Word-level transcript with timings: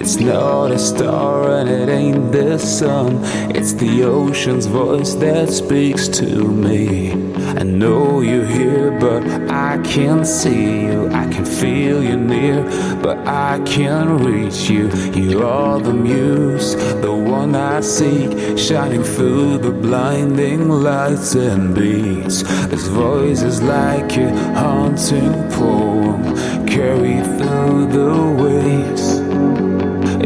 It's 0.00 0.16
not 0.16 0.70
a 0.72 0.78
star 0.78 1.50
and 1.58 1.68
it 1.68 1.88
ain't 1.88 2.32
the 2.32 2.58
sun. 2.58 3.20
It's 3.54 3.72
the 3.72 4.04
ocean's 4.04 4.66
voice 4.66 5.14
that 5.16 5.48
speaks 5.50 6.08
to 6.20 6.26
me. 6.48 7.12
I 7.60 7.64
know 7.64 8.20
you're 8.20 8.46
here, 8.46 8.90
but 8.98 9.22
I 9.50 9.78
can't 9.84 10.26
see 10.26 10.86
you. 10.86 11.08
I 11.08 11.26
can 11.30 11.44
feel 11.44 12.02
you 12.02 12.16
near, 12.16 12.64
but 13.02 13.18
I 13.26 13.60
can't 13.66 14.20
reach 14.22 14.70
you. 14.70 14.88
You 15.12 15.46
are 15.46 15.78
the 15.78 15.92
muse, 15.92 16.74
the 17.02 17.12
one 17.12 17.54
I 17.54 17.80
seek, 17.80 18.58
shining 18.58 19.04
through 19.04 19.58
the 19.58 19.70
blinding 19.70 20.68
lights 20.68 21.34
and 21.34 21.74
beats. 21.74 22.42
This 22.68 22.86
voice 22.88 23.42
is 23.42 23.62
like 23.62 24.16
a 24.16 24.30
haunting 24.54 25.32
poem, 25.50 26.22
carried 26.66 27.26
through 27.38 27.86
the 27.98 28.12
waves. 28.42 29.01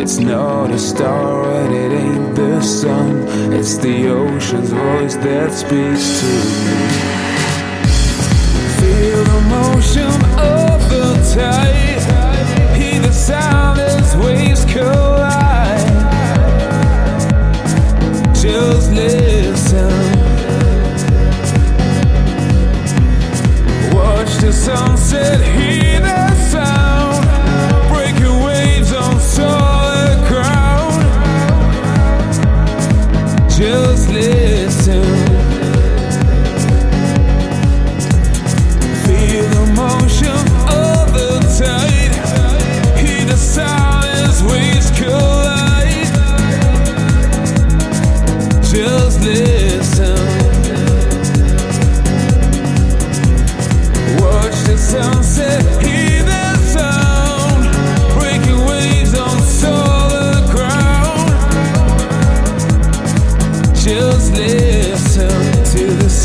It's 0.08 0.18
not 0.18 0.70
a 0.70 0.78
star 0.78 1.50
and 1.50 1.74
it 1.74 1.90
ain't 1.90 2.36
the 2.36 2.60
sun. 2.60 3.26
It's 3.52 3.76
the 3.76 4.06
ocean's 4.06 4.70
voice 4.70 5.16
that 5.16 5.50
speaks 5.50 6.20
to 6.20 6.26
me. 6.64 6.86
Feel 8.78 9.24
the 9.24 9.40
motion 9.50 10.12
of 10.38 10.78
the 10.90 11.06
tide. 11.34 12.76
Hear 12.76 13.02
the 13.02 13.10
sound 13.10 13.80
as 13.80 14.16
waves 14.18 14.64
collide. 14.66 15.80
Just 18.32 18.92
listen. 18.92 19.90
Watch 23.92 24.36
the 24.36 24.52
sunset. 24.52 25.40
Hear 25.42 25.98
the 25.98 26.34
sound. 26.48 26.85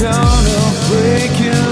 To 0.02 0.08
the 0.08 0.14
sound 0.14 0.47
of 0.47 1.71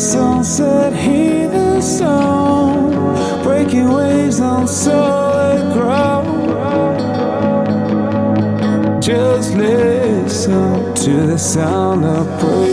sunset, 0.00 0.94
hear 0.94 1.46
the 1.48 1.80
sound. 1.82 2.94
Breaking 3.42 3.92
waves 3.92 4.40
on 4.40 4.66
solid 4.66 5.74
ground. 5.74 6.30
Just 9.02 9.54
listen 9.54 10.94
to 10.94 11.26
the 11.26 11.38
sound 11.38 12.04
of 12.04 12.26
waves. 12.42 12.69